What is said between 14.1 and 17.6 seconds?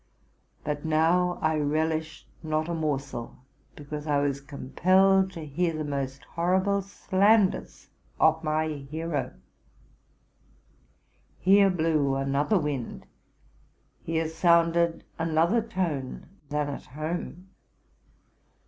sounded another tone, than at home.